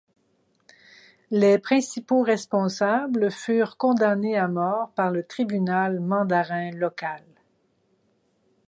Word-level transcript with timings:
Les 1.29 1.59
principaux 1.59 2.23
responsables 2.23 3.29
furent 3.29 3.77
condamnés 3.77 4.35
à 4.35 4.47
mort 4.47 4.89
par 4.95 5.11
le 5.11 5.21
tribunal 5.23 5.99
mandarin 5.99 6.71
local. 6.71 7.23